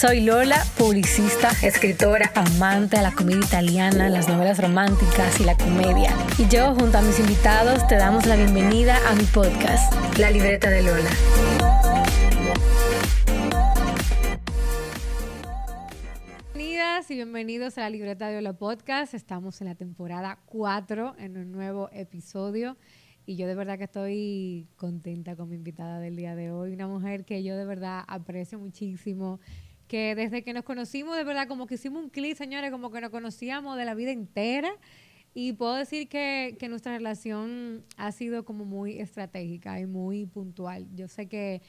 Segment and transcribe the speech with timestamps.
[0.00, 6.16] Soy Lola, publicista, escritora, amante de la comedia italiana, las novelas románticas y la comedia.
[6.38, 10.70] Y yo, junto a mis invitados, te damos la bienvenida a mi podcast, La Libreta
[10.70, 11.10] de Lola.
[16.54, 19.12] Bienvenidas y bienvenidos a la Libreta de Lola Podcast.
[19.12, 22.78] Estamos en la temporada 4 en un nuevo episodio.
[23.26, 26.88] Y yo de verdad que estoy contenta con mi invitada del día de hoy, una
[26.88, 29.40] mujer que yo de verdad aprecio muchísimo
[29.90, 33.00] que desde que nos conocimos, de verdad, como que hicimos un clic, señores, como que
[33.00, 34.70] nos conocíamos de la vida entera.
[35.34, 40.86] Y puedo decir que, que nuestra relación ha sido como muy estratégica y muy puntual.
[40.94, 41.60] Yo sé que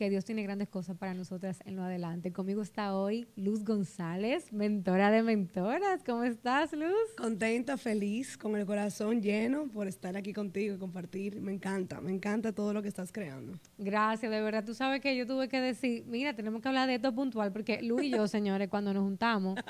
[0.00, 2.32] que Dios tiene grandes cosas para nosotras en lo adelante.
[2.32, 6.02] Conmigo está hoy Luz González, mentora de mentoras.
[6.06, 6.94] ¿Cómo estás, Luz?
[7.18, 11.42] Contenta, feliz, con el corazón lleno por estar aquí contigo y compartir.
[11.42, 13.52] Me encanta, me encanta todo lo que estás creando.
[13.76, 14.64] Gracias, de verdad.
[14.64, 17.82] Tú sabes que yo tuve que decir, mira, tenemos que hablar de esto puntual, porque
[17.82, 19.60] Luz y yo, señores, cuando nos juntamos,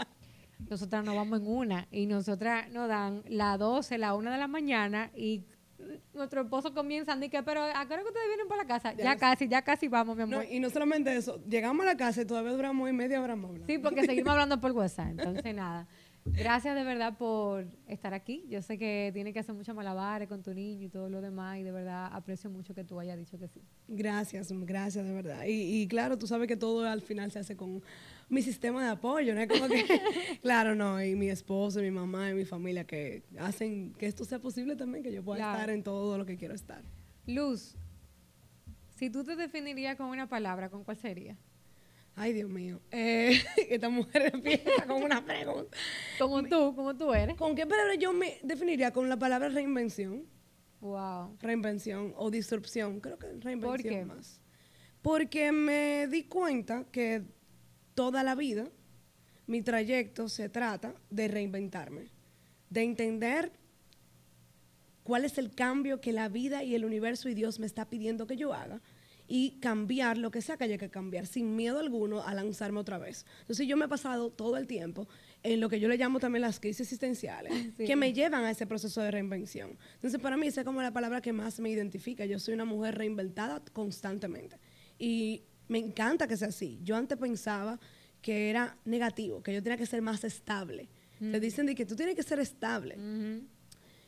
[0.69, 4.47] nosotras nos vamos en una y nosotras nos dan la 12, la 1 de la
[4.47, 5.43] mañana y
[6.15, 8.93] nuestro esposo comienza y que, pero ¿a qué hora que ustedes vienen para la casa?
[8.95, 10.45] Ya, casi, ya casi vamos, mi amor.
[10.51, 13.51] y no solamente eso, llegamos a la casa y todavía duramos y media hora más
[13.67, 15.87] Sí, porque seguimos hablando por WhatsApp, entonces nada.
[16.25, 18.45] Gracias de verdad por estar aquí.
[18.49, 21.59] Yo sé que tiene que hacer muchas malabares con tu niño y todo lo demás
[21.59, 23.63] y de verdad aprecio mucho que tú hayas dicho que sí.
[23.89, 25.45] Gracias, gracias de verdad.
[25.47, 27.83] Y, y claro, tú sabes que todo al final se hace con
[28.31, 29.47] mi sistema de apoyo, ¿no?
[29.49, 29.85] Como que,
[30.43, 34.25] claro, no, y mi esposo, y mi mamá y mi familia que hacen que esto
[34.25, 36.83] sea posible también, que yo pueda estar en todo lo que quiero estar.
[37.27, 37.77] Luz,
[38.97, 41.37] si tú te definirías con una palabra, ¿con cuál sería?
[42.15, 42.81] Ay, Dios mío.
[42.91, 45.77] Eh, esta mujer empieza con una pregunta.
[46.19, 47.37] Como tú, como tú eres.
[47.37, 48.93] ¿Con qué palabra yo me definiría?
[48.93, 50.25] Con la palabra reinvención.
[50.81, 51.37] Wow.
[51.41, 53.01] Reinvención o disrupción.
[53.01, 54.05] Creo que reinvención ¿Por qué?
[54.05, 54.41] más.
[55.03, 57.25] Porque me di cuenta que
[58.01, 58.67] toda la vida,
[59.47, 62.09] mi trayecto se trata de reinventarme,
[62.71, 63.53] de entender
[65.03, 68.27] cuál es el cambio que la vida y el universo y Dios me está pidiendo
[68.27, 68.81] que yo haga
[69.29, 72.97] y cambiar lo que sea que haya que cambiar sin miedo alguno a lanzarme otra
[72.97, 73.27] vez.
[73.43, 75.07] Entonces yo me he pasado todo el tiempo
[75.43, 78.67] en lo que yo le llamo también las crisis existenciales, que me llevan a ese
[78.67, 79.77] proceso de reinvención.
[79.97, 82.25] Entonces para mí esa es como la palabra que más me identifica.
[82.25, 84.57] Yo soy una mujer reinventada constantemente.
[84.99, 86.81] Y me encanta que sea así.
[86.83, 87.79] Yo antes pensaba
[88.21, 90.89] que era negativo, que yo tenía que ser más estable.
[91.21, 92.97] Te dicen de que tú tienes que ser estable.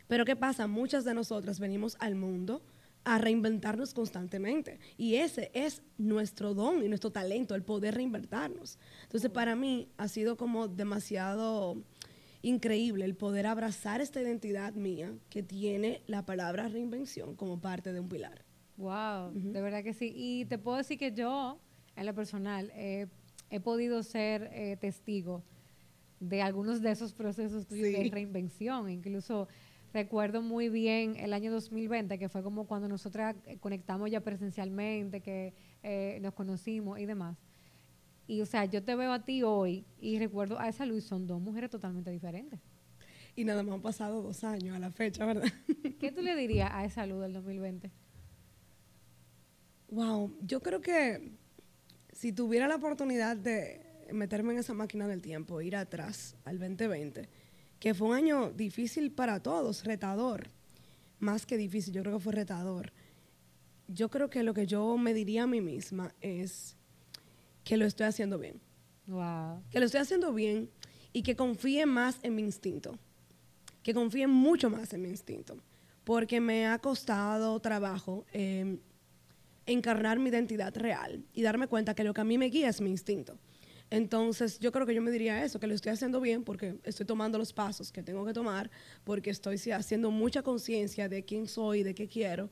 [0.09, 0.67] Pero ¿qué pasa?
[0.67, 2.63] Muchas de nosotras venimos al mundo
[3.05, 4.81] a reinventarnos constantemente.
[4.97, 8.79] Y ese es nuestro don y nuestro talento, el poder reinventarnos.
[9.05, 11.77] Entonces, para mí ha sido como demasiado
[12.43, 18.01] increíble el poder abrazar esta identidad mía que tiene la palabra reinvención como parte de
[18.01, 18.42] un pilar.
[18.77, 20.13] Wow, de verdad que sí.
[20.15, 21.59] Y te puedo decir que yo,
[21.97, 22.71] en lo personal,
[23.53, 25.45] he podido ser eh, testigo
[26.21, 28.89] de algunos de esos procesos de reinvención.
[28.89, 29.47] Incluso
[29.93, 35.21] recuerdo muy bien el año 2020, que fue como cuando nosotras eh, conectamos ya presencialmente,
[35.21, 37.37] que eh, nos conocimos y demás.
[38.27, 41.27] Y o sea, yo te veo a ti hoy y recuerdo a esa Luis, son
[41.27, 42.59] dos mujeres totalmente diferentes.
[43.37, 45.49] Y nada más han pasado dos años a la fecha, ¿verdad?
[46.01, 47.91] ¿Qué tú le dirías a esa Luz del 2020?
[49.93, 51.33] Wow, yo creo que
[52.15, 57.29] si tuviera la oportunidad de meterme en esa máquina del tiempo, ir atrás al 2020,
[57.79, 60.49] que fue un año difícil para todos, retador,
[61.19, 62.91] más que difícil, yo creo que fue retador.
[63.87, 66.75] Yo creo que lo que yo me diría a mí misma es
[67.63, 68.63] que lo estoy haciendo bien.
[69.09, 69.63] Wow.
[69.71, 70.71] Que lo estoy haciendo bien
[71.13, 72.99] y que confíe más en mi instinto.
[73.83, 75.59] Que confíe mucho más en mi instinto.
[76.03, 78.79] Porque me ha costado trabajo eh,
[79.67, 82.81] encarnar mi identidad real y darme cuenta que lo que a mí me guía es
[82.81, 83.39] mi instinto.
[83.91, 87.05] Entonces, yo creo que yo me diría eso, que lo estoy haciendo bien porque estoy
[87.05, 88.71] tomando los pasos que tengo que tomar,
[89.05, 92.51] porque estoy haciendo mucha conciencia de quién soy, de qué quiero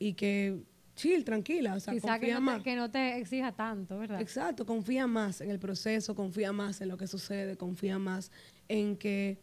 [0.00, 0.64] y que
[0.96, 2.58] chill, tranquila, o sea, confía que no, más.
[2.58, 4.20] Te, que no te exija tanto, ¿verdad?
[4.20, 8.32] Exacto, confía más en el proceso, confía más en lo que sucede, confía más
[8.68, 9.38] en que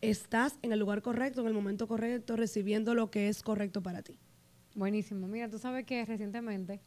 [0.00, 4.02] estás en el lugar correcto, en el momento correcto, recibiendo lo que es correcto para
[4.02, 4.20] ti.
[4.76, 5.26] Buenísimo.
[5.26, 6.82] Mira, tú sabes que recientemente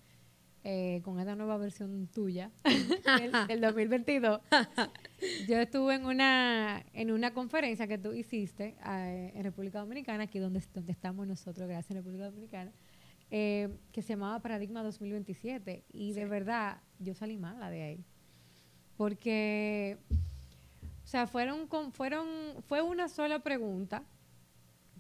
[0.63, 2.51] eh, con esta nueva versión tuya
[3.47, 4.41] del, 2022.
[5.47, 10.37] Yo estuve en una, en una conferencia que tú hiciste eh, en República Dominicana, aquí
[10.37, 12.71] donde, donde estamos nosotros, gracias a República Dominicana,
[13.31, 15.83] eh, que se llamaba Paradigma 2027.
[15.91, 18.05] Y de verdad, yo salí mala de ahí.
[18.97, 19.97] Porque,
[21.03, 22.27] o sea, fueron, fueron,
[22.67, 24.03] fue una sola pregunta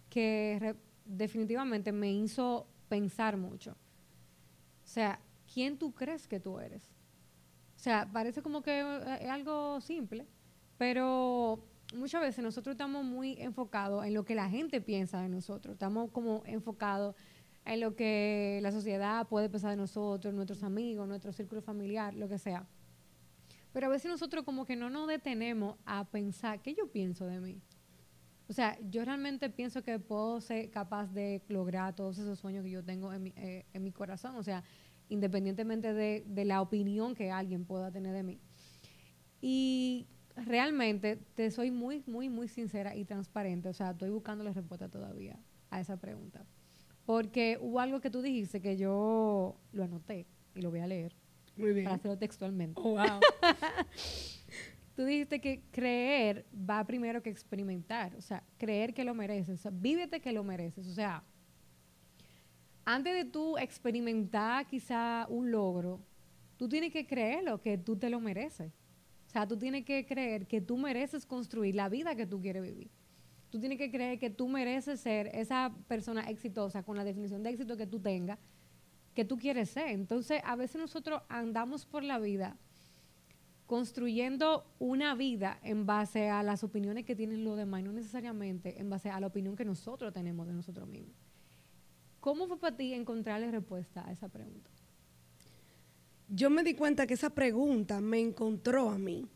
[0.09, 0.75] que
[1.05, 3.71] definitivamente me hizo pensar mucho.
[3.71, 5.19] O sea,
[5.53, 6.83] ¿quién tú crees que tú eres?
[7.75, 10.25] O sea, parece como que eh, es algo simple,
[10.77, 11.63] pero
[11.95, 15.73] muchas veces nosotros estamos muy enfocados en lo que la gente piensa de nosotros.
[15.73, 17.15] Estamos como enfocados
[17.65, 22.27] en lo que la sociedad puede pensar de nosotros, nuestros amigos, nuestro círculo familiar, lo
[22.27, 22.67] que sea.
[23.71, 27.39] Pero a veces nosotros como que no nos detenemos a pensar, ¿qué yo pienso de
[27.39, 27.61] mí?
[28.49, 32.71] O sea, yo realmente pienso que puedo ser capaz de lograr todos esos sueños que
[32.71, 34.35] yo tengo en mi, eh, en mi corazón.
[34.37, 34.63] O sea,
[35.07, 38.39] independientemente de, de, la opinión que alguien pueda tener de mí.
[39.39, 43.69] Y realmente te soy muy, muy, muy sincera y transparente.
[43.69, 46.43] O sea, estoy buscando la respuesta todavía a esa pregunta.
[47.05, 50.25] Porque hubo algo que tú dijiste que yo lo anoté
[50.55, 51.15] y lo voy a leer.
[51.55, 51.83] Muy bien.
[51.83, 52.81] Para hacerlo textualmente.
[52.83, 53.19] Oh, wow.
[54.99, 58.13] tú dijiste que creer va primero que experimentar.
[58.17, 59.59] O sea, creer que lo mereces.
[59.59, 60.85] O sea, vívete que lo mereces.
[60.87, 61.23] O sea,
[62.83, 66.01] antes de tú experimentar quizá un logro,
[66.57, 68.73] tú tienes que creerlo, que tú te lo mereces.
[69.25, 72.63] O sea, tú tienes que creer que tú mereces construir la vida que tú quieres
[72.63, 72.91] vivir.
[73.49, 77.51] Tú tienes que creer que tú mereces ser esa persona exitosa con la definición de
[77.51, 78.37] éxito que tú tengas,
[79.13, 79.91] que tú quieres ser.
[79.91, 82.57] Entonces, a veces nosotros andamos por la vida
[83.69, 88.89] construyendo una vida en base a las opiniones que tienen los demás, no necesariamente en
[88.89, 91.15] base a la opinión que nosotros tenemos de nosotros mismos.
[92.19, 94.71] ¿Cómo fue para ti encontrarle respuesta a esa pregunta?
[96.29, 99.27] Yo me di cuenta que esa pregunta me encontró a mí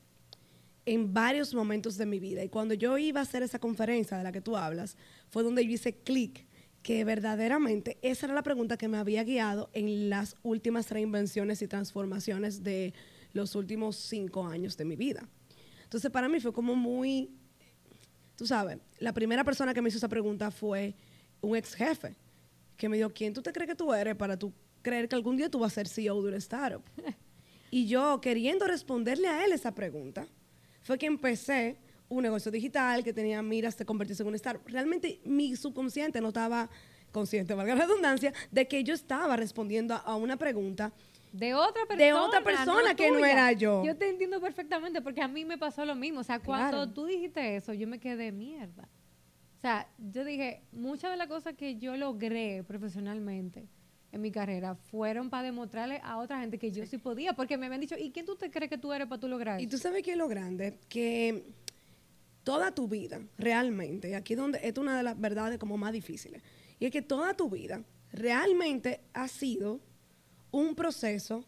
[0.83, 2.43] en varios momentos de mi vida.
[2.43, 4.97] Y cuando yo iba a hacer esa conferencia de la que tú hablas,
[5.29, 6.47] fue donde yo hice clic,
[6.81, 11.67] que verdaderamente esa era la pregunta que me había guiado en las últimas reinvenciones y
[11.67, 12.95] transformaciones de
[13.33, 15.27] los últimos cinco años de mi vida.
[15.83, 17.29] Entonces, para mí fue como muy,
[18.35, 20.95] tú sabes, la primera persona que me hizo esa pregunta fue
[21.41, 22.15] un ex jefe
[22.77, 25.37] que me dijo, ¿quién tú te crees que tú eres para tú creer que algún
[25.37, 26.83] día tú vas a ser CEO de una startup?
[27.71, 30.27] y yo, queriendo responderle a él esa pregunta,
[30.81, 31.77] fue que empecé
[32.09, 34.67] un negocio digital que tenía miras de convertirse en una startup.
[34.67, 36.69] Realmente mi subconsciente no estaba
[37.11, 40.91] consciente, valga la redundancia, de que yo estaba respondiendo a una pregunta
[41.33, 42.05] de otra persona.
[42.05, 43.83] De otra persona que no era yo.
[43.83, 46.21] Yo te entiendo perfectamente porque a mí me pasó lo mismo.
[46.21, 48.87] O sea, cuando tú dijiste eso, yo me quedé mierda.
[49.57, 53.67] O sea, yo dije, muchas de las cosas que yo logré profesionalmente
[54.11, 57.65] en mi carrera fueron para demostrarle a otra gente que yo sí podía, porque me
[57.65, 59.79] habían dicho, ¿y quién tú te crees que tú eres para tú lograr Y tú
[59.79, 61.45] sabes qué es lo grande, que
[62.43, 66.43] toda tu vida, realmente, y aquí donde es una de las verdades como más difíciles,
[66.77, 69.79] y es que toda tu vida realmente ha sido
[70.53, 71.43] un proceso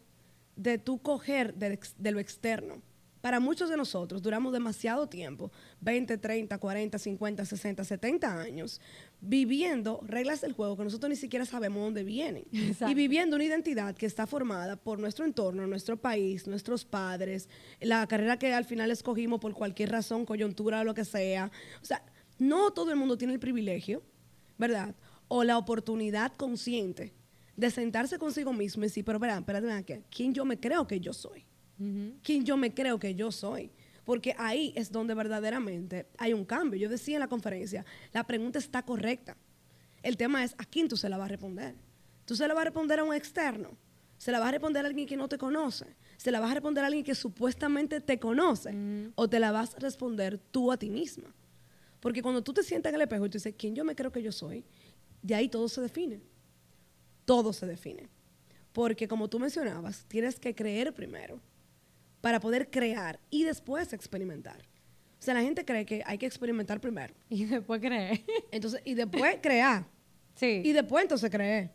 [0.56, 2.82] de tú coger de lo externo
[3.26, 5.50] para muchos de nosotros duramos demasiado tiempo,
[5.80, 8.80] 20, 30, 40, 50, 60, 70 años,
[9.20, 12.44] viviendo reglas del juego que nosotros ni siquiera sabemos dónde vienen.
[12.88, 17.48] Y viviendo una identidad que está formada por nuestro entorno, nuestro país, nuestros padres,
[17.80, 21.50] la carrera que al final escogimos por cualquier razón, coyuntura o lo que sea.
[21.82, 22.04] O sea,
[22.38, 24.04] no todo el mundo tiene el privilegio,
[24.56, 24.94] ¿verdad?
[25.26, 27.12] O la oportunidad consciente
[27.56, 31.12] de sentarse consigo mismo y decir, pero espérate, espérate, ¿quién yo me creo que yo
[31.12, 31.44] soy?
[32.22, 33.70] quién yo me creo que yo soy.
[34.04, 36.78] Porque ahí es donde verdaderamente hay un cambio.
[36.78, 39.36] Yo decía en la conferencia, la pregunta está correcta.
[40.02, 41.74] El tema es a quién tú se la vas a responder.
[42.24, 43.76] Tú se la vas a responder a un externo.
[44.16, 45.86] Se la vas a responder a alguien que no te conoce.
[46.16, 49.10] Se la vas a responder a alguien que supuestamente te conoce.
[49.16, 51.34] O te la vas a responder tú a ti misma.
[52.00, 54.12] Porque cuando tú te sientas en el espejo y tú dices, ¿quién yo me creo
[54.12, 54.64] que yo soy?
[55.20, 56.20] De ahí todo se define.
[57.26, 58.08] Todo se define.
[58.72, 61.40] Porque como tú mencionabas, tienes que creer primero
[62.22, 64.62] para poder crear y después experimentar.
[65.18, 67.14] O sea, la gente cree que hay que experimentar primero.
[67.28, 68.22] Y después creer.
[68.50, 69.84] Entonces, y después crear.
[70.36, 70.60] Sí.
[70.62, 71.70] Y después entonces creer.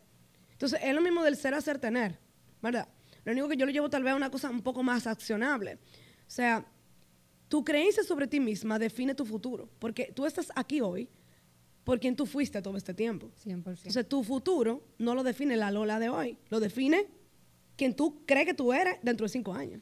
[0.52, 2.16] Entonces, es lo mismo del ser, hacer, tener.
[2.62, 2.86] ¿Verdad?
[3.24, 5.74] Lo único que yo lo llevo tal vez a una cosa un poco más accionable.
[5.74, 6.64] O sea,
[7.48, 9.68] tu creencia sobre ti misma define tu futuro.
[9.80, 11.08] Porque tú estás aquí hoy
[11.84, 13.30] por quien tú fuiste todo este tiempo.
[13.44, 13.48] 100%.
[13.56, 16.38] Entonces, tu futuro no lo define la Lola de hoy.
[16.50, 17.06] Lo define
[17.76, 19.80] quien tú crees que tú eres dentro de cinco años.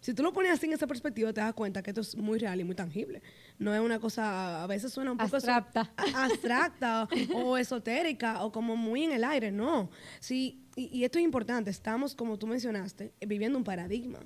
[0.00, 2.38] Si tú lo pones así en esa perspectiva, te das cuenta que esto es muy
[2.38, 3.20] real y muy tangible.
[3.58, 8.74] No es una cosa, a veces suena un poco abstracta, abstracta o esotérica o como
[8.74, 9.52] muy en el aire.
[9.52, 9.90] No.
[10.18, 14.20] Si y, esto es importante, estamos, como tú mencionaste, viviendo un paradigma.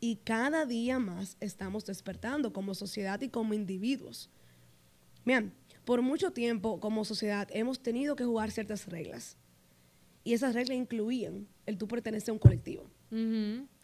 [0.00, 4.28] Y cada día más estamos despertando como sociedad y como individuos.
[5.24, 5.52] Miren,
[5.84, 9.36] por mucho tiempo como sociedad hemos tenido que jugar ciertas reglas.
[10.24, 12.90] Y esas reglas incluían el tú pertenecer a un colectivo.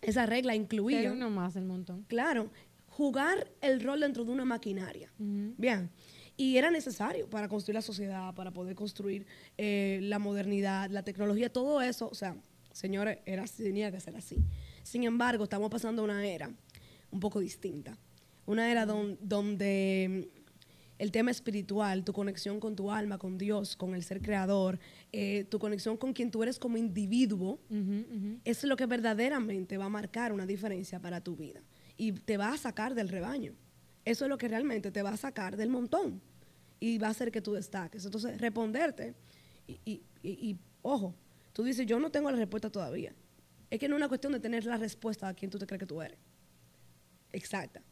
[0.01, 1.03] Esa regla incluía...
[1.03, 2.05] Ser uno más el montón.
[2.09, 2.51] Claro,
[2.89, 5.13] jugar el rol dentro de una maquinaria.
[5.19, 5.91] Bien.
[6.37, 9.27] Y era necesario para construir la sociedad, para poder construir
[9.59, 12.09] eh, la modernidad, la tecnología, todo eso.
[12.09, 12.37] O sea,
[12.73, 14.39] señores, era, tenía que ser así.
[14.83, 16.51] Sin embargo, estamos pasando una era
[17.11, 17.99] un poco distinta.
[18.47, 20.31] Una era donde
[21.01, 24.79] el tema espiritual, tu conexión con tu alma, con Dios, con el ser creador,
[25.13, 27.59] eh, tu conexión con quien tú eres como individuo,
[28.45, 31.63] es lo que verdaderamente va a marcar una diferencia para tu vida
[31.97, 33.55] y te va a sacar del rebaño.
[34.05, 36.21] Eso es lo que realmente te va a sacar del montón
[36.81, 38.05] y va a hacer que tú destaques.
[38.05, 39.15] Entonces, responderte
[39.67, 41.15] y, y ojo,
[41.55, 43.15] tú dices, yo no tengo la respuesta todavía.
[43.71, 45.81] Es que no es una cuestión de tener la respuesta a quien tú te crees
[45.81, 46.19] que tú eres.
[47.33, 47.83] Exacta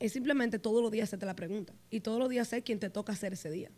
[0.00, 2.90] es simplemente todos los días hacerte la pregunta y todos los días sé quién te
[2.90, 3.70] toca hacer ese día.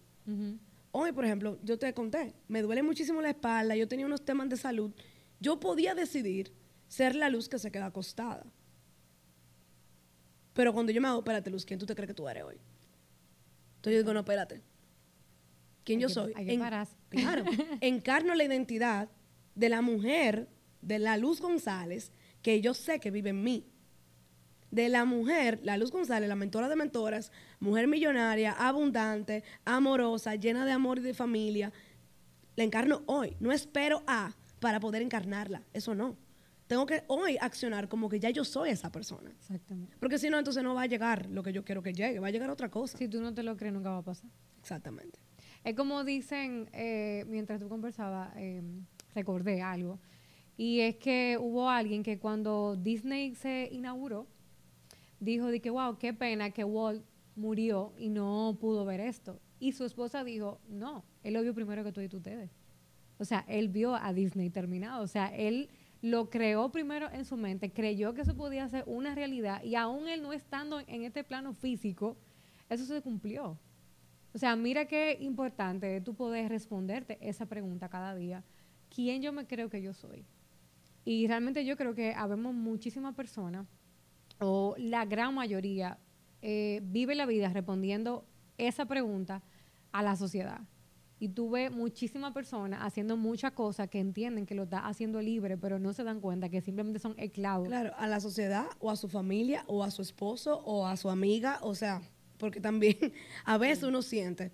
[0.92, 4.48] Hoy, por ejemplo, yo te conté, me duele muchísimo la espalda, yo tenía unos temas
[4.48, 4.92] de salud,
[5.40, 6.52] yo podía decidir
[6.86, 8.46] ser la luz que se queda acostada.
[10.52, 12.56] Pero cuando yo me hago, espérate, Luz, ¿quién tú te crees que tú eres hoy?
[13.76, 14.62] Entonces yo digo, no, espérate.
[15.82, 16.32] ¿Quién yo soy?
[16.36, 16.46] Hay
[17.08, 17.44] claro,
[17.80, 19.08] encarno la identidad
[19.54, 20.48] de la mujer,
[20.82, 22.12] de la Luz González,
[22.42, 23.71] que yo sé que vive en mí
[24.72, 30.64] de la mujer, la Luz González, la mentora de mentoras, mujer millonaria, abundante, amorosa, llena
[30.64, 31.72] de amor y de familia,
[32.56, 33.36] la encarno hoy.
[33.38, 35.62] No espero a para poder encarnarla.
[35.74, 36.16] Eso no.
[36.66, 39.30] Tengo que hoy accionar como que ya yo soy esa persona.
[39.30, 39.94] Exactamente.
[40.00, 42.28] Porque si no, entonces no va a llegar lo que yo quiero que llegue, va
[42.28, 42.96] a llegar otra cosa.
[42.96, 44.30] Si tú no te lo crees, nunca va a pasar.
[44.58, 45.20] Exactamente.
[45.64, 48.62] Es como dicen, eh, mientras tú conversabas, eh,
[49.14, 50.00] recordé algo.
[50.56, 54.26] Y es que hubo alguien que cuando Disney se inauguró,
[55.22, 57.04] dijo de que, wow, qué pena que Walt
[57.36, 59.40] murió y no pudo ver esto.
[59.60, 62.50] Y su esposa dijo, no, él lo vio primero que tú y ustedes.
[63.18, 65.04] O sea, él vio a Disney terminado.
[65.04, 65.68] O sea, él
[66.00, 70.08] lo creó primero en su mente, creyó que eso podía ser una realidad y aún
[70.08, 72.16] él no estando en este plano físico,
[72.68, 73.56] eso se cumplió.
[74.34, 78.42] O sea, mira qué importante tú poder responderte esa pregunta cada día.
[78.92, 80.26] ¿Quién yo me creo que yo soy?
[81.04, 83.68] Y realmente yo creo que habemos muchísimas personas
[84.42, 85.98] o la gran mayoría
[86.42, 88.26] eh, vive la vida respondiendo
[88.58, 89.42] esa pregunta
[89.92, 90.60] a la sociedad.
[91.18, 95.78] Y tuve muchísimas personas haciendo muchas cosas que entienden que lo está haciendo libre, pero
[95.78, 97.68] no se dan cuenta que simplemente son esclavos.
[97.68, 101.08] Claro, a la sociedad o a su familia o a su esposo o a su
[101.08, 102.02] amiga, o sea,
[102.38, 102.96] porque también
[103.44, 104.50] a veces uno siente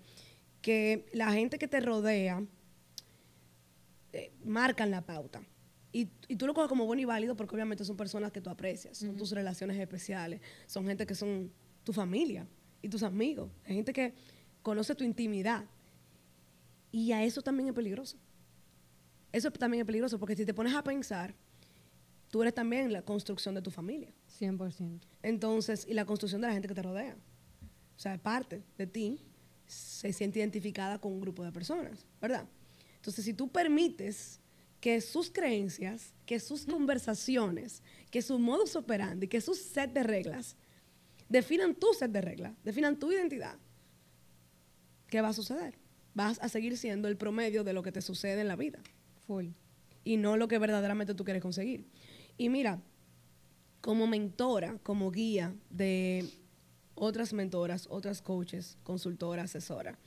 [0.61, 2.43] que la gente que te rodea
[4.13, 5.41] eh, marcan la pauta.
[5.91, 8.97] Y, tú lo coges como bueno y válido porque obviamente son personas que tú aprecias,
[8.97, 11.51] son tus relaciones especiales, son gente que son
[11.83, 12.47] tu familia
[12.81, 14.13] y tus amigos, hay gente que
[14.61, 15.65] conoce tu intimidad.
[16.91, 18.17] Y a eso también es peligroso.
[19.31, 21.35] Eso también es peligroso porque si te pones a pensar,
[22.29, 24.13] tú eres también la construcción de tu familia.
[24.39, 24.99] 100%.
[25.21, 27.15] Entonces, y la construcción de la gente que te rodea.
[27.95, 29.21] O sea, parte de ti
[29.67, 32.47] se siente identificada con un grupo de personas, ¿verdad?
[32.95, 34.38] Entonces, si tú permites
[34.79, 40.55] que sus creencias, que sus conversaciones, que su modus operandi, que su set de reglas
[41.27, 43.57] definan tu set de reglas, definan tu identidad.
[45.07, 45.75] ¿Qué va a suceder?
[46.13, 48.79] Vas a seguir siendo el promedio de lo que te sucede en la vida.
[49.27, 49.47] Full.
[50.03, 51.85] Y no lo que verdaderamente tú quieres conseguir.
[52.37, 52.81] Y mira,
[53.81, 56.25] como mentora, como guía de
[56.95, 59.97] otras mentoras, otras coaches, consultoras, asesoras,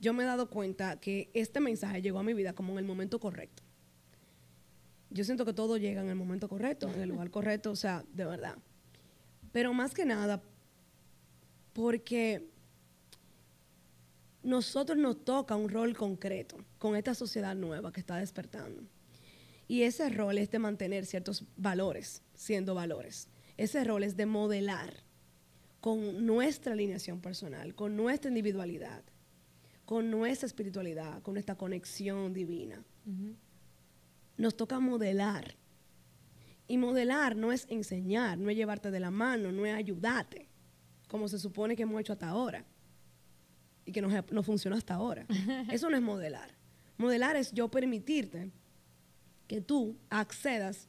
[0.00, 2.84] yo me he dado cuenta que este mensaje llegó a mi vida como en el
[2.84, 3.62] momento correcto
[5.10, 8.04] yo siento que todo llega en el momento correcto, en el lugar correcto, o sea,
[8.12, 8.56] de verdad.
[9.52, 10.42] Pero más que nada,
[11.72, 12.48] porque
[14.42, 18.82] nosotros nos toca un rol concreto con esta sociedad nueva que está despertando.
[19.66, 23.28] Y ese rol es de mantener ciertos valores siendo valores.
[23.56, 24.94] Ese rol es de modelar
[25.80, 29.02] con nuestra alineación personal, con nuestra individualidad,
[29.84, 32.82] con nuestra espiritualidad, con nuestra conexión divina
[34.36, 35.56] nos toca modelar.
[36.66, 40.48] Y modelar no es enseñar, no es llevarte de la mano, no es ayudarte,
[41.08, 42.64] como se supone que hemos hecho hasta ahora
[43.84, 45.26] y que no, no funcionó hasta ahora.
[45.70, 46.50] Eso no es modelar.
[46.96, 48.50] Modelar es yo permitirte
[49.46, 50.88] que tú accedas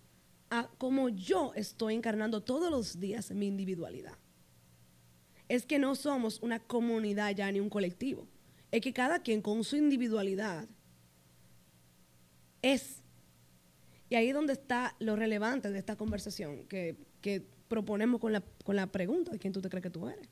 [0.49, 4.17] a cómo yo estoy encarnando todos los días mi individualidad.
[5.47, 8.27] Es que no somos una comunidad ya ni un colectivo.
[8.71, 10.67] Es que cada quien con su individualidad
[12.61, 13.03] es
[14.09, 18.41] Y ahí es donde está lo relevante de esta conversación que, que proponemos con la,
[18.63, 20.29] con la pregunta de quién tú te crees que tú eres.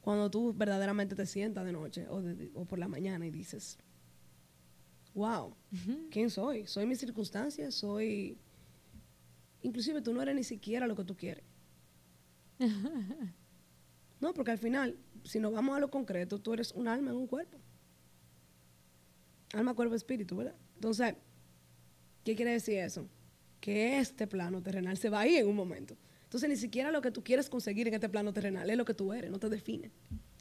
[0.00, 2.22] Cuando tú verdaderamente te sientas de noche o,
[2.54, 3.78] o por la mañana y dices,
[5.14, 5.54] wow,
[6.10, 6.66] ¿quién soy?
[6.66, 7.74] ¿Soy mis circunstancias?
[7.74, 8.38] ¿Soy...?
[9.62, 11.44] Inclusive tú no eres ni siquiera lo que tú quieres.
[14.20, 17.16] no, porque al final, si nos vamos a lo concreto, tú eres un alma en
[17.16, 17.58] un cuerpo.
[19.52, 20.54] Alma, cuerpo, espíritu, ¿verdad?
[20.74, 21.16] Entonces,
[22.28, 23.08] ¿qué quiere decir eso?
[23.58, 25.96] Que este plano terrenal se va a ir en un momento.
[26.24, 28.92] Entonces, ni siquiera lo que tú quieres conseguir en este plano terrenal es lo que
[28.92, 29.90] tú eres, no te define.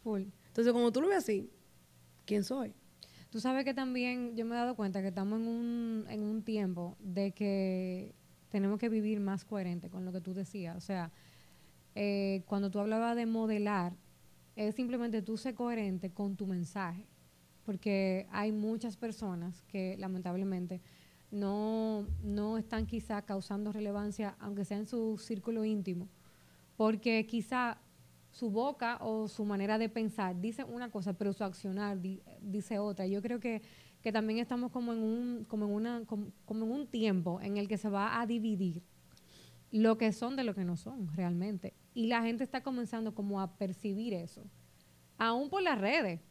[0.04, 1.50] Entonces, cuando tú lo ves así,
[2.26, 2.74] ¿quién soy?
[3.30, 6.44] Tú sabes que también yo me he dado cuenta que estamos en un, en un
[6.44, 8.14] tiempo de que
[8.50, 10.76] tenemos que vivir más coherente con lo que tú decías.
[10.76, 11.14] O sea,
[11.96, 13.94] eh, cuando tú hablabas de modelar,
[14.58, 17.06] es simplemente tú ser coherente con tu mensaje.
[17.64, 20.82] Porque hay muchas personas que lamentablemente
[21.32, 26.08] no, no están quizá causando relevancia, aunque sea en su círculo íntimo,
[26.76, 27.80] porque quizá
[28.32, 31.98] su boca o su manera de pensar dice una cosa, pero su accionar
[32.42, 33.08] dice otra.
[33.08, 33.62] Yo creo que,
[34.02, 37.68] que, también estamos como en, un, como, en una, como, en un tiempo en el
[37.68, 38.84] que se va a dividir
[39.72, 41.74] lo que son de lo que no son realmente.
[41.94, 44.44] Y la gente está comenzando como a percibir eso,
[45.18, 46.22] aún por las redes.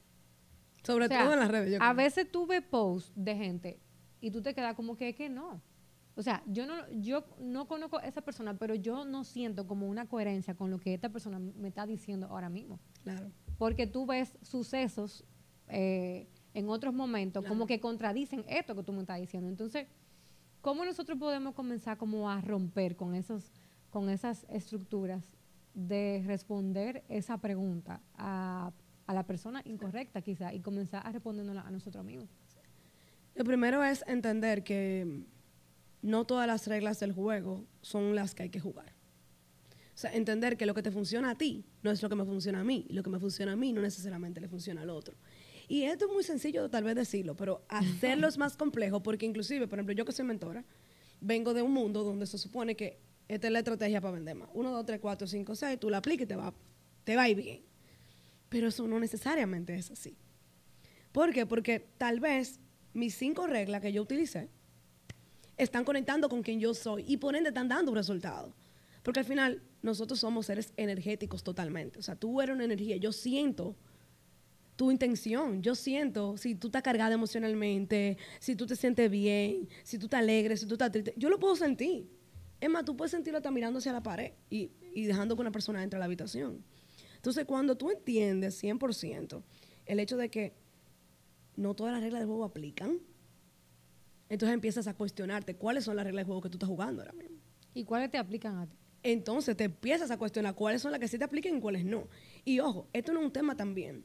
[0.84, 1.80] Sobre todo en las redes.
[1.80, 3.80] a veces tú ves posts de gente
[4.26, 5.62] y tú te quedas como que, que no.
[6.16, 9.86] O sea, yo no, yo no conozco a esa persona, pero yo no siento como
[9.86, 12.80] una coherencia con lo que esta persona me está diciendo ahora mismo.
[13.04, 13.30] Claro.
[13.56, 15.24] Porque tú ves sucesos
[15.68, 19.48] eh, en otros momentos como que contradicen esto que tú me estás diciendo.
[19.48, 19.86] Entonces,
[20.60, 23.52] ¿cómo nosotros podemos comenzar como a romper con esos,
[23.90, 25.22] con esas estructuras
[25.72, 28.72] de responder esa pregunta a,
[29.06, 32.28] a la persona incorrecta quizá y comenzar a responderla a nosotros mismos?
[33.36, 35.24] Lo primero es entender que
[36.00, 38.94] no todas las reglas del juego son las que hay que jugar.
[39.94, 42.24] O sea, entender que lo que te funciona a ti no es lo que me
[42.24, 45.16] funciona a mí, lo que me funciona a mí no necesariamente le funciona al otro.
[45.68, 49.68] Y esto es muy sencillo tal vez decirlo, pero hacerlo es más complejo porque inclusive,
[49.68, 50.64] por ejemplo, yo que soy mentora,
[51.20, 54.48] vengo de un mundo donde se supone que esta es la estrategia para vender más.
[54.54, 56.54] Uno, dos, tres, cuatro, cinco, seis, tú la aplicas y te va,
[57.04, 57.62] te va a ir bien.
[58.48, 60.16] Pero eso no necesariamente es así.
[61.10, 61.46] ¿Por qué?
[61.46, 62.60] Porque tal vez
[62.96, 64.48] mis cinco reglas que yo utilicé
[65.56, 68.54] están conectando con quien yo soy y por ende están dando un resultado.
[69.02, 71.98] Porque al final nosotros somos seres energéticos totalmente.
[71.98, 72.96] O sea, tú eres una energía.
[72.96, 73.76] Yo siento
[74.74, 75.62] tu intención.
[75.62, 80.20] Yo siento si tú estás cargada emocionalmente, si tú te sientes bien, si tú estás
[80.20, 81.14] alegre, si tú estás triste.
[81.16, 82.08] Yo lo puedo sentir.
[82.60, 85.52] Es más, tú puedes sentirlo hasta mirando hacia la pared y, y dejando que una
[85.52, 86.64] persona entre a la habitación.
[87.16, 89.42] Entonces, cuando tú entiendes 100%
[89.86, 90.65] el hecho de que
[91.56, 92.98] no todas las reglas del juego aplican.
[94.28, 97.12] Entonces empiezas a cuestionarte cuáles son las reglas del juego que tú estás jugando ahora
[97.12, 97.38] mismo.
[97.74, 98.76] ¿Y cuáles te aplican a ti?
[99.02, 102.08] Entonces te empiezas a cuestionar cuáles son las que sí te aplican y cuáles no.
[102.44, 104.04] Y ojo, esto no es un tema también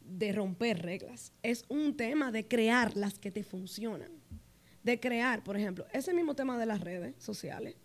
[0.00, 4.10] de romper reglas, es un tema de crear las que te funcionan.
[4.82, 7.76] De crear, por ejemplo, ese mismo tema de las redes sociales.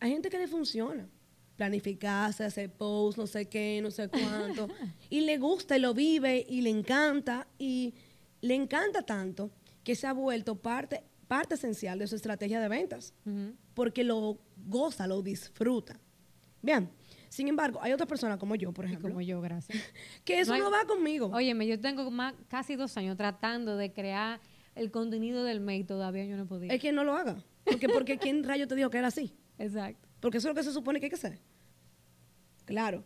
[0.00, 1.08] Hay gente que le funciona
[1.56, 4.68] planificarse, hacer posts, no sé qué, no sé cuánto.
[5.10, 7.94] y le gusta y lo vive y le encanta y
[8.40, 9.50] le encanta tanto
[9.82, 13.14] que se ha vuelto parte, parte esencial de su estrategia de ventas,
[13.74, 15.98] porque lo goza, lo disfruta.
[16.60, 16.90] Bien,
[17.28, 19.08] sin embargo, hay otras personas como yo, por ejemplo.
[19.08, 19.78] como yo, gracias.
[20.24, 21.30] Que eso no, va conmigo.
[21.32, 24.40] Óyeme, yo tengo más, casi dos años tratando de crear
[24.74, 26.72] el contenido del mail, todavía yo no podido.
[26.72, 27.36] Es que no lo haga.
[27.64, 29.32] Porque, porque ¿quién rayo te dijo que era así?
[29.58, 30.05] Exacto.
[30.20, 31.38] Porque eso es lo que se supone que hay que hacer.
[32.64, 33.04] Claro,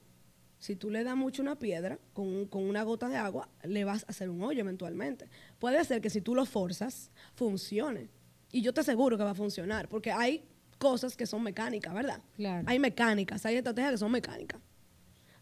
[0.60, 4.10] si tú le das mucho una piedra con, una gota de agua, le vas a
[4.10, 5.28] hacer un hoyo eventualmente.
[5.58, 8.10] Puede ser que si tú lo forzas, funcione.
[8.52, 10.44] Y yo te aseguro que va a funcionar, porque hay
[10.78, 12.20] cosas que son mecánicas, ¿verdad?
[12.36, 12.64] Claro.
[12.68, 14.60] Hay mecánicas, hay estrategias que son mecánicas.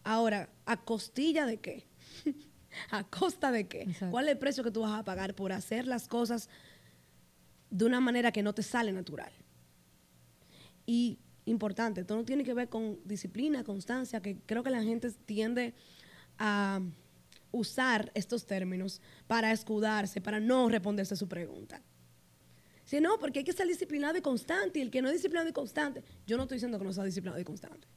[0.03, 1.85] Ahora, ¿a costilla de qué?
[2.89, 3.87] ¿A costa de qué?
[4.11, 6.49] ¿Cuál es el precio que tú vas a pagar por hacer las cosas
[7.69, 9.31] de una manera que no te sale natural?
[10.85, 12.01] Y importante.
[12.01, 15.73] Esto no tiene que ver con disciplina, constancia, que creo que la gente tiende
[16.37, 16.81] a
[17.51, 21.81] usar estos términos para escudarse, para no responderse a su pregunta.
[22.85, 25.49] Si no, porque hay que ser disciplinado y constante, y el que no es disciplinado
[25.49, 27.87] y constante, yo no estoy diciendo que no sea disciplinado y constante.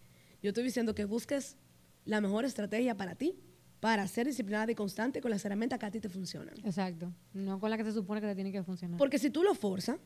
[0.42, 1.56] Yo estoy diciendo que busques
[2.04, 3.34] la mejor estrategia para ti,
[3.80, 6.54] para ser disciplinado y constante con las herramientas que a ti te funcionan.
[6.64, 8.98] Exacto, no con la que se supone que te tiene que funcionar.
[8.98, 9.98] Porque si tú lo forzas,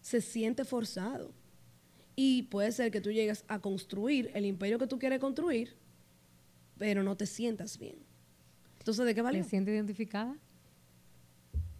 [0.00, 1.34] se siente forzado.
[2.16, 5.76] Y puede ser que tú llegues a construir el imperio que tú quieres construir,
[6.78, 7.98] pero no te sientas bien.
[8.78, 9.42] Entonces, ¿de qué vale?
[9.42, 10.34] ¿Te sientes identificada?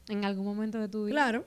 [0.09, 1.15] ¿En algún momento de tu vida?
[1.15, 1.47] Claro.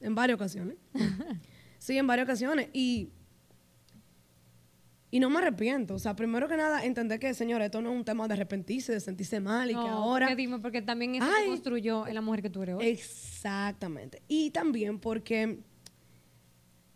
[0.00, 0.76] en varias ocasiones.
[1.78, 2.68] sí, en varias ocasiones.
[2.72, 3.10] Y,
[5.10, 5.94] y no me arrepiento.
[5.94, 8.92] O sea, primero que nada, entender que, señor, esto no es un tema de arrepentirse,
[8.92, 10.28] de sentirse mal y que ahora...
[10.28, 12.86] Porque, dime, porque también eso construyó en la mujer que tú eres hoy.
[12.86, 14.22] Exactamente.
[14.28, 15.60] Y también porque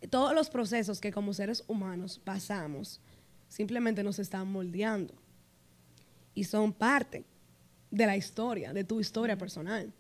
[0.09, 3.01] todos los procesos que como seres humanos pasamos
[3.49, 5.15] simplemente nos están moldeando.
[6.35, 7.25] Y son parte
[7.91, 9.93] de la historia, de tu historia personal.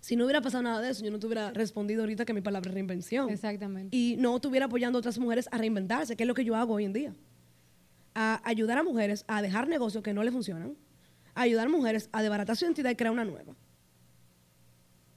[0.00, 2.40] Si no hubiera pasado nada de eso, yo no te hubiera respondido ahorita que mi
[2.40, 3.28] palabra es reinvención.
[3.30, 3.96] Exactamente.
[3.96, 6.74] Y no estuviera apoyando a otras mujeres a reinventarse, que es lo que yo hago
[6.74, 7.14] hoy en día.
[8.14, 10.76] A ayudar a mujeres a dejar negocios que no le funcionan.
[11.34, 13.54] A ayudar a mujeres a desbaratar su identidad y crear una nueva.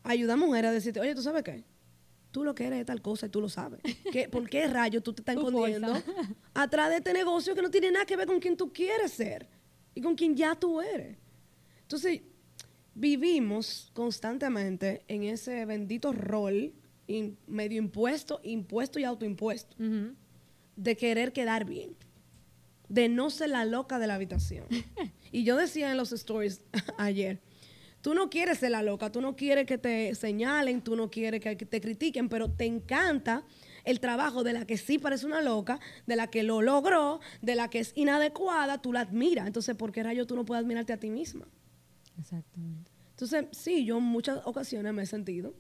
[0.03, 1.63] A ayudar a mujeres a decirte, oye, ¿tú sabes qué?
[2.31, 3.81] Tú lo que eres es tal cosa y tú lo sabes.
[4.11, 5.93] ¿Qué, ¿Por qué rayos tú te estás escondiendo
[6.53, 9.47] atrás de este negocio que no tiene nada que ver con quien tú quieres ser
[9.93, 11.17] y con quien ya tú eres?
[11.81, 12.21] Entonces,
[12.93, 16.73] vivimos constantemente en ese bendito rol
[17.47, 19.75] medio impuesto, impuesto y autoimpuesto,
[20.75, 21.95] de querer quedar bien,
[22.87, 24.65] de no ser la loca de la habitación.
[25.31, 26.61] y yo decía en los stories
[26.97, 27.41] ayer,
[28.01, 31.39] tú no quieres ser la loca, tú no quieres que te señalen, tú no quieres
[31.39, 33.43] que te critiquen, pero te encanta
[33.83, 37.55] el trabajo de la que sí parece una loca, de la que lo logró, de
[37.55, 39.47] la que es inadecuada, tú la admiras.
[39.47, 41.47] Entonces, ¿por qué rayo tú no puedes admirarte a ti misma?
[42.19, 42.91] Exactamente.
[43.11, 45.53] Entonces, sí, yo en muchas ocasiones me he sentido,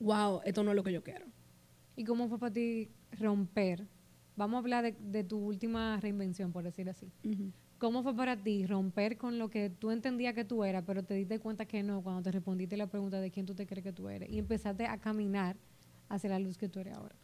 [0.00, 1.26] wow, esto no es lo que yo quiero.
[1.96, 3.86] ¿Y cómo fue para ti romper?
[4.36, 7.10] Vamos a hablar de, tu última reinvención, por decir así.
[7.78, 11.14] ¿Cómo fue para ti romper con lo que tú entendías que tú eras, pero te
[11.14, 13.92] diste cuenta que no cuando te respondiste la pregunta de quién tú te crees que
[13.92, 15.56] tú eres y empezaste a caminar
[16.08, 17.14] hacia la luz que tú eres ahora?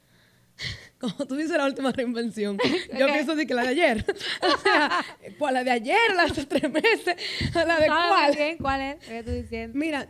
[0.98, 2.58] Como tú dices la última reinvención,
[2.98, 4.04] yo pienso de que la de ayer.
[4.42, 4.90] o sea,
[5.38, 5.54] ¿cuál?
[5.54, 6.14] ¿La de ayer?
[6.14, 7.16] ¿La de hace tres meses?
[7.54, 8.56] ¿La de cuál?
[8.60, 9.04] ¿Cuál es?
[9.06, 9.78] ¿Qué estoy diciendo?
[9.78, 10.08] Mira,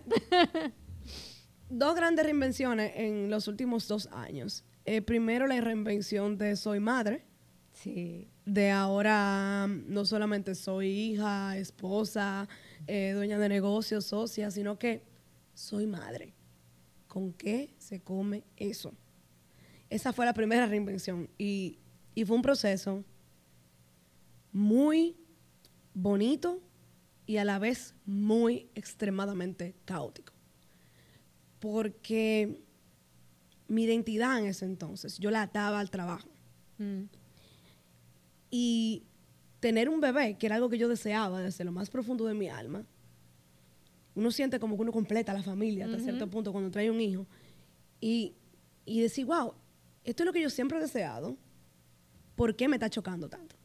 [1.69, 4.65] dos grandes reinvenciones en los últimos dos años.
[4.85, 7.30] Eh, primero, la reinvención de Soy Madre.
[7.83, 8.29] Sí.
[8.45, 12.47] De ahora no solamente soy hija, esposa,
[12.87, 15.03] eh, dueña de negocios, socia, sino que
[15.55, 16.35] soy madre.
[17.09, 18.93] ¿Con qué se come eso?
[19.89, 21.79] Esa fue la primera reinvención y,
[22.27, 23.03] fue un proceso
[24.53, 25.17] muy
[25.95, 26.61] bonito
[27.25, 30.35] y a la vez muy extremadamente caótico.
[31.61, 32.63] Porque
[33.69, 36.29] mi identidad en ese entonces, yo la ataba al trabajo.
[36.77, 37.05] Mm.
[38.51, 39.05] Y
[39.61, 42.49] tener un bebé, que era algo que yo deseaba desde lo más profundo de mi
[42.49, 42.85] alma,
[44.15, 47.27] uno siente como que uno completa la familia hasta cierto punto cuando trae un hijo.
[48.01, 48.35] Y,
[48.85, 49.55] y decir, wow,
[50.05, 51.37] esto es lo que yo siempre he deseado,
[52.35, 53.57] ¿por qué me está chocando tanto?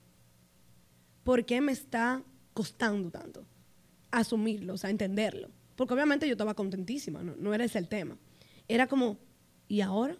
[1.23, 3.45] ¿Por qué me está costando tanto
[4.11, 5.49] asumirlo, o sea, entenderlo?
[5.75, 8.17] Porque obviamente yo estaba contentísima, no, era ese el tema.
[8.67, 9.17] Era como,
[9.67, 10.17] ¿y ahora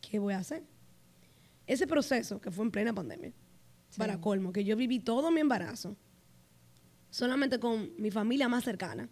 [0.00, 0.62] qué voy a hacer?
[1.66, 3.32] Ese proceso que fue en plena pandemia,
[3.96, 5.96] para colmo, que yo viví todo mi embarazo
[7.10, 9.08] solamente con mi familia más cercana,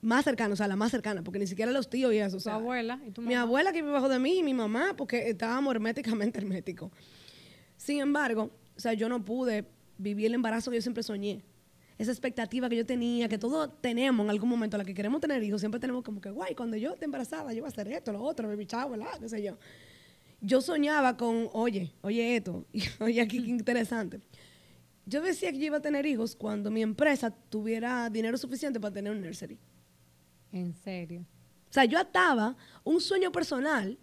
[0.00, 2.36] más cercana, o sea, la más cercana, porque ni siquiera los tíos y eso.
[2.36, 4.94] O sea, abuela y tu Mi abuela que vive bajo de mí y mi mamá,
[4.96, 6.92] porque estábamos herméticamente herméticos.
[7.76, 9.66] Sin embargo, o sea, yo no pude
[9.98, 11.42] vivir el embarazo que yo siempre soñé.
[11.96, 15.42] Esa expectativa que yo tenía, que todos tenemos en algún momento, la que queremos tener
[15.42, 18.12] hijos, siempre tenemos como que, guay, cuando yo esté embarazada, yo voy a hacer esto,
[18.12, 19.56] lo otro, baby chavo, qué sé yo.
[20.44, 24.20] Yo soñaba con, oye, oye esto, y oye aquí qué interesante.
[25.06, 28.92] Yo decía que yo iba a tener hijos cuando mi empresa tuviera dinero suficiente para
[28.92, 29.58] tener un nursery.
[30.52, 31.24] En serio.
[31.70, 33.98] O sea, yo ataba un sueño personal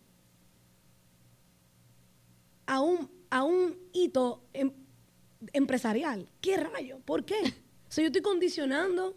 [2.65, 4.71] a un, a un hito em,
[5.54, 6.27] empresarial.
[6.41, 6.99] ¿Qué rayo?
[7.06, 7.39] ¿Por qué?
[7.88, 9.15] O sea, yo estoy condicionando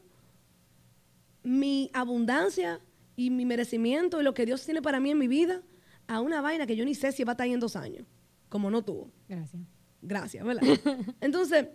[1.42, 2.80] mi abundancia
[3.16, 5.62] y mi merecimiento y lo que Dios tiene para mí en mi vida
[6.06, 8.06] a una vaina que yo ni sé si va a estar ahí en dos años,
[8.48, 9.10] como no tuvo.
[9.28, 9.62] Gracias.
[10.02, 10.62] Gracias, ¿verdad?
[11.20, 11.66] Entonces,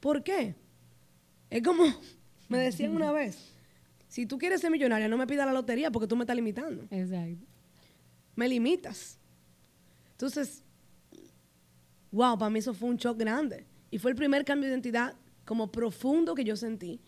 [0.00, 0.54] ¿por qué?
[1.50, 1.84] Es como
[2.48, 3.52] me decían una vez,
[4.08, 6.86] si tú quieres ser millonaria, no me pidas la lotería porque tú me estás limitando.
[6.90, 7.44] Exacto.
[8.34, 9.18] Me limitas.
[10.12, 10.62] Entonces,
[12.12, 13.66] wow, para mí eso fue un shock grande.
[13.90, 17.00] Y fue el primer cambio de identidad como profundo que yo sentí.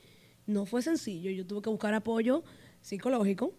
[0.47, 1.31] No fue sencillo.
[1.31, 2.45] Yo tuve que buscar apoyo
[2.81, 3.55] psicológico.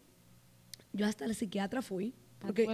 [0.93, 2.15] Yo hasta el psiquiatra fui.
[2.39, 2.67] Porque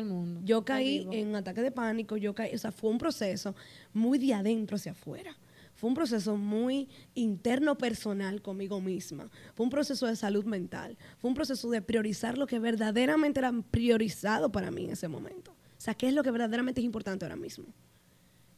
[0.43, 3.55] yo caí en un ataque de pánico, yo caí, o sea, fue un proceso
[3.93, 5.35] muy de adentro hacia afuera.
[5.73, 9.29] Fue un proceso muy interno personal conmigo misma.
[9.55, 10.97] Fue un proceso de salud mental.
[11.17, 15.51] Fue un proceso de priorizar lo que verdaderamente era priorizado para mí en ese momento.
[15.51, 17.65] O sea, ¿qué es lo que verdaderamente es importante ahora mismo?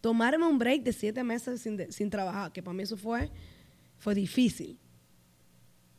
[0.01, 3.31] Tomarme un break de siete meses sin, sin trabajar, que para mí eso fue,
[3.97, 4.77] fue difícil.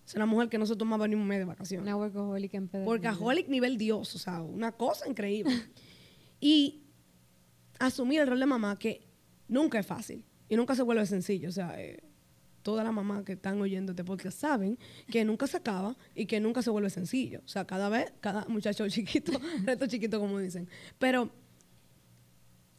[0.09, 1.83] Es una mujer que no se tomaba ni un mes de vacaciones.
[1.83, 2.85] Una workaholic en pedo.
[2.85, 5.53] Workaholic nivel Dios, o sea, una cosa increíble.
[6.40, 6.83] y
[7.79, 9.07] asumir el rol de mamá que
[9.49, 11.51] nunca es fácil y nunca se vuelve sencillo.
[11.51, 12.03] O sea, eh,
[12.62, 14.79] todas las mamás que están oyendo este podcast saben
[15.11, 17.42] que nunca se acaba y que nunca se vuelve sencillo.
[17.44, 19.33] O sea, cada vez, cada muchacho chiquito,
[19.66, 20.71] reto chiquito, como dicen.
[20.99, 21.31] Pero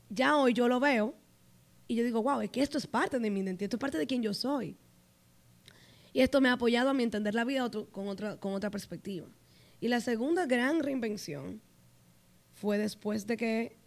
[0.09, 1.13] ya hoy yo lo veo
[1.87, 3.99] y yo digo, wow, es que esto es parte de mi identidad, esto es parte
[3.99, 4.75] de quien yo soy.
[6.19, 9.25] Y esto me ha apoyado a mi entender la vida con, otra, con otra perspectiva.
[9.79, 11.61] Y la segunda gran reinvención
[12.55, 13.77] fue después de que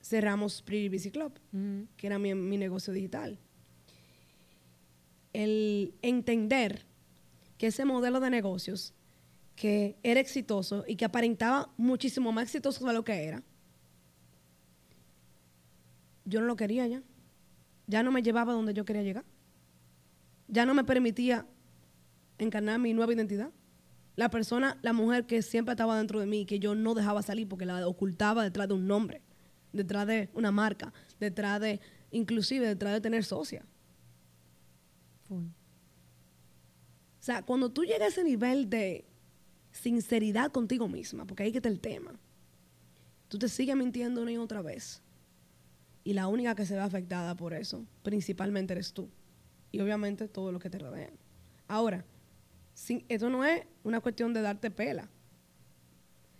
[0.00, 1.38] cerramos Pretty Busy Club,
[1.98, 3.38] que era mi, mi, negocio digital.
[5.34, 6.86] El entender
[7.58, 8.94] que ese modelo de negocios
[9.54, 13.42] que era exitoso y que aparentaba muchísimo más exitoso de lo que era,
[16.24, 17.02] yo no lo quería ya.
[17.86, 19.26] Ya no me llevaba donde yo quería llegar.
[20.48, 21.46] Ya no me permitía
[22.38, 23.50] encarnar mi nueva identidad.
[24.16, 27.48] La persona, la mujer que siempre estaba dentro de mí, que yo no dejaba salir
[27.48, 29.22] porque la ocultaba detrás de un nombre,
[29.72, 33.64] detrás de una marca, detrás de, inclusive detrás de tener socia.
[35.28, 35.42] O
[37.18, 39.04] sea, cuando tú llegas a ese nivel de
[39.72, 42.18] sinceridad contigo misma, porque ahí que está el tema,
[43.28, 45.02] tú te sigues mintiendo una y otra vez.
[46.04, 49.10] Y la única que se ve afectada por eso, principalmente eres tú.
[49.72, 51.10] Y obviamente todo lo que te rodean.
[51.66, 52.04] Ahora,
[53.08, 55.08] esto no es una cuestión de darte pela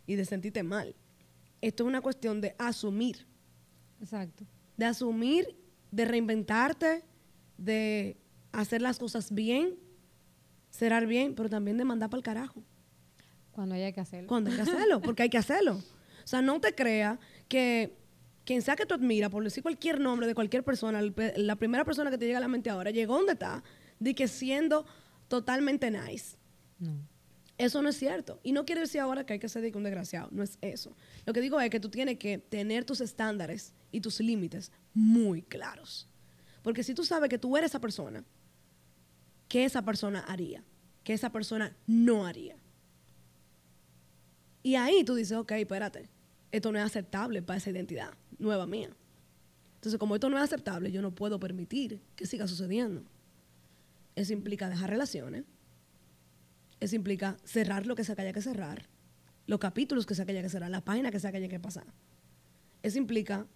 [0.07, 0.95] y de sentirte mal.
[1.61, 3.27] Esto es una cuestión de asumir.
[4.01, 4.45] Exacto.
[4.77, 5.57] De asumir,
[5.91, 7.03] de reinventarte,
[7.57, 8.19] de
[8.53, 9.77] hacer las cosas bien,
[10.71, 12.63] cerrar bien, pero también de mandar para el carajo.
[13.53, 14.29] Cuando haya que hacerlo.
[14.29, 15.77] Cuando hay que hacerlo, porque hay que hacerlo.
[15.77, 17.19] O sea, no te creas
[17.49, 17.97] que
[18.45, 22.11] quien sea que tú admiras, por decir cualquier nombre de cualquier persona, la primera persona
[22.11, 23.65] que te llega a la mente ahora, llegó donde está,
[23.99, 24.87] de que siendo
[25.29, 26.37] totalmente nice.
[26.79, 27.07] No.
[27.59, 28.39] Eso no es cierto.
[28.43, 30.29] Y no quiere decir ahora que hay que ser un desgraciado.
[30.31, 30.95] No es eso.
[31.25, 35.43] Lo que digo es que tú tienes que tener tus estándares y tus límites muy
[35.43, 36.07] claros.
[36.63, 38.25] Porque si tú sabes que tú eres esa persona,
[39.49, 40.63] ¿qué esa persona haría?
[41.03, 42.57] ¿Qué esa persona no haría?
[44.63, 46.11] Y ahí tú dices, ok, espérate,
[46.51, 48.91] esto no es aceptable para esa identidad nueva mía.
[49.77, 53.05] Entonces, como esto no es aceptable, yo no puedo permitir que siga sucediendo.
[54.17, 55.45] Eso implica dejar relaciones.
[56.81, 58.89] Eso implica cerrar lo que se haya que cerrar.
[59.47, 60.71] Los capítulos que se haya que cerrar.
[60.71, 61.87] La página que se haya que pasar.
[62.83, 63.47] Eso implica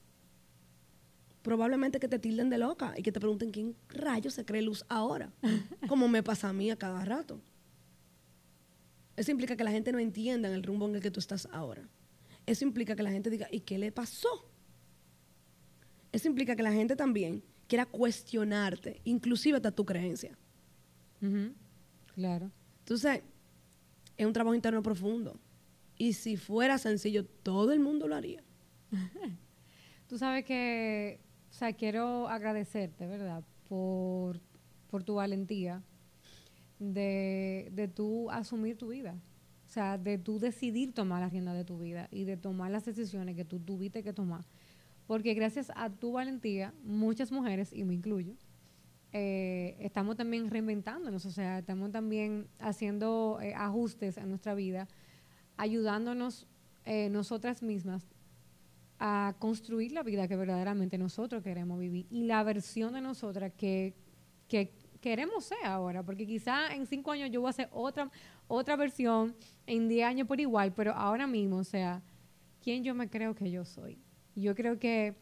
[1.43, 4.85] probablemente que te tilden de loca y que te pregunten quién rayos se cree luz
[4.89, 5.33] ahora.
[5.89, 7.41] Como me pasa a mí a cada rato.
[9.17, 11.89] Eso implica que la gente no entienda el rumbo en el que tú estás ahora.
[12.47, 14.51] Eso implica que la gente diga, ¿y qué le pasó?
[16.13, 20.37] Eso implica que la gente también quiera cuestionarte, inclusive hasta tu creencia.
[22.15, 22.51] Claro.
[22.81, 23.23] Entonces,
[24.17, 25.39] es un trabajo interno profundo.
[25.97, 28.43] Y si fuera sencillo, todo el mundo lo haría.
[30.09, 33.45] Tú sabes que, o sea, quiero agradecerte, ¿verdad?
[33.69, 34.41] Por,
[35.05, 35.83] tu valentía
[36.79, 39.15] de, de tú asumir tu vida.
[39.67, 42.85] O sea, de tú decidir tomar la rienda de tu vida y de tomar las
[42.85, 44.45] decisiones que tú tuviste que tomar.
[45.07, 48.35] Porque gracias a tu valentía, muchas mujeres, y me incluyo,
[49.13, 54.87] eh, estamos también reinventándonos, o sea, estamos también haciendo eh, ajustes en nuestra vida,
[55.57, 56.47] ayudándonos
[56.85, 58.07] eh, nosotras mismas
[59.01, 63.95] a construir la vida que verdaderamente nosotros queremos vivir y la versión de nosotras que,
[64.47, 68.11] que queremos ser ahora, porque quizá en cinco años yo voy a hacer otra,
[68.47, 69.35] otra versión,
[69.67, 72.03] en diez años por igual, pero ahora mismo, o sea,
[72.63, 73.99] ¿quién yo me creo que yo soy?
[74.37, 75.17] Yo creo que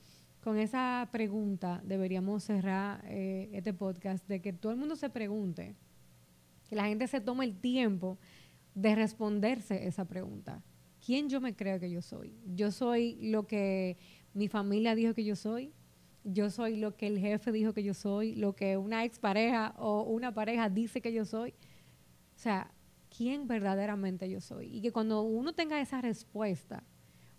[0.49, 5.77] con esa pregunta deberíamos cerrar eh, este podcast de que todo el mundo se pregunte,
[6.67, 8.17] que la gente se tome el tiempo
[8.75, 10.63] de responderse esa pregunta.
[11.05, 12.35] ¿Quién yo me creo que yo soy?
[12.47, 13.99] Yo soy lo que
[14.33, 15.75] mi familia dijo que yo soy.
[16.25, 20.05] Yo soy lo que el jefe dijo que yo soy, lo que una expareja o
[20.05, 21.51] una pareja dice que yo soy.
[21.51, 22.73] O sea,
[23.15, 24.75] ¿quién verdaderamente yo soy?
[24.75, 26.85] Y que cuando uno tenga esa respuesta,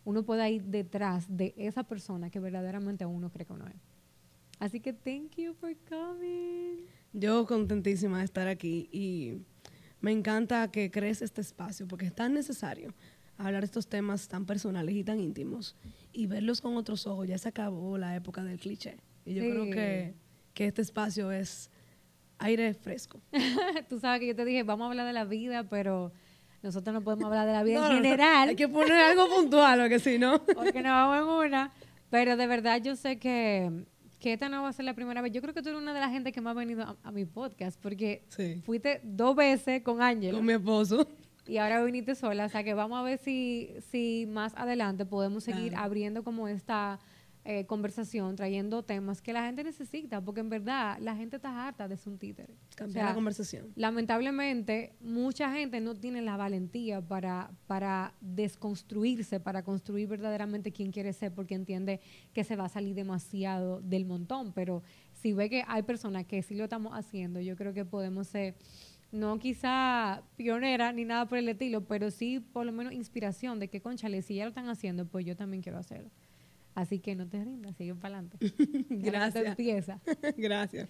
[0.09, 3.81] uno pueda ir detrás de esa persona que verdaderamente uno cree que uno es.
[4.57, 6.87] Así que thank you for coming.
[7.13, 9.43] Yo contentísima de estar aquí y
[10.01, 12.95] me encanta que crees este espacio porque es tan necesario
[13.37, 15.75] hablar estos temas tan personales y tan íntimos
[16.11, 17.27] y verlos con otros ojos.
[17.27, 18.97] Ya se acabó la época del cliché.
[19.25, 20.15] Y yo creo que,
[20.55, 21.69] que este espacio es
[22.39, 23.21] aire fresco.
[23.89, 26.11] Tú sabes que yo te dije, vamos a hablar de la vida, pero
[26.61, 28.49] nosotros no podemos hablar de la vida en general.
[28.49, 30.43] hay que poner algo puntual, porque si no.
[30.43, 31.71] porque no vamos en una.
[32.09, 33.85] Pero de verdad yo sé que,
[34.19, 35.31] que esta no va a ser la primera vez.
[35.31, 37.25] Yo creo que tú eres una de las gente que más ha venido a, mi
[37.25, 38.23] podcast, porque
[38.65, 40.35] fuiste dos veces con Ángel.
[40.35, 41.07] Con mi esposo.
[41.47, 45.43] Y ahora viniste sola, o sea que vamos a ver si, si más adelante podemos
[45.43, 46.99] seguir abriendo como esta
[47.51, 51.87] eh, conversación, trayendo temas que la gente necesita, porque en verdad la gente está harta
[51.87, 52.53] de su títere.
[52.75, 53.73] Cambiar la conversación.
[53.75, 61.11] Lamentablemente, mucha gente no tiene la valentía para, para desconstruirse, para construir verdaderamente quién quiere
[61.11, 62.01] ser, porque entiende
[62.33, 64.53] que se va a salir demasiado del montón.
[64.53, 68.27] Pero si ve que hay personas que sí lo estamos haciendo, yo creo que podemos
[68.27, 68.57] ser
[69.11, 73.69] no quizá pionera ni nada por el estilo, pero sí por lo menos inspiración de
[73.69, 76.11] que, conchale, si ya lo están haciendo, pues yo también quiero hacerlo.
[76.79, 78.37] Así que no te rindas, sigue para adelante.
[78.89, 79.45] Gracias.
[79.45, 79.99] Empieza.
[80.37, 80.87] Gracias.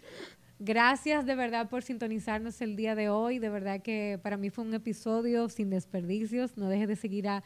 [0.60, 3.40] Gracias de verdad por sintonizarnos el día de hoy.
[3.40, 6.58] De verdad que para mí fue un episodio sin desperdicios.
[6.58, 7.44] No dejes de seguir a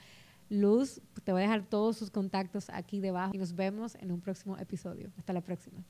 [0.50, 1.00] Luz.
[1.24, 4.58] Te voy a dejar todos sus contactos aquí debajo y nos vemos en un próximo
[4.58, 5.10] episodio.
[5.18, 5.82] Hasta la próxima.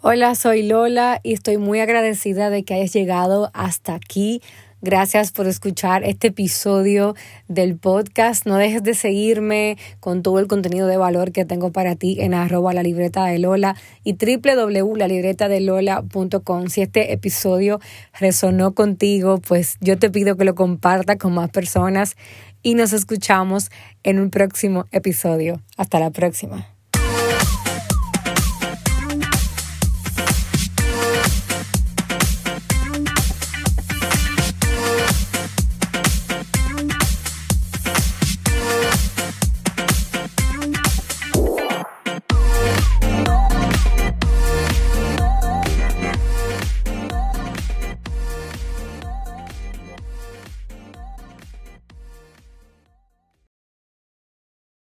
[0.00, 4.40] Hola, soy Lola y estoy muy agradecida de que hayas llegado hasta aquí.
[4.80, 7.16] Gracias por escuchar este episodio
[7.48, 8.46] del podcast.
[8.46, 12.32] No dejes de seguirme con todo el contenido de valor que tengo para ti en
[12.32, 16.68] arroba la libreta de Lola y www.lalibretadelola.com.
[16.68, 17.80] Si este episodio
[18.20, 22.14] resonó contigo, pues yo te pido que lo compartas con más personas
[22.62, 23.72] y nos escuchamos
[24.04, 25.60] en un próximo episodio.
[25.76, 26.77] Hasta la próxima.